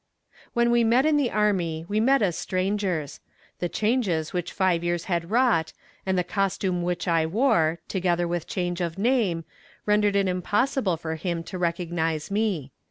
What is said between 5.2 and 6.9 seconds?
wrought, and the costume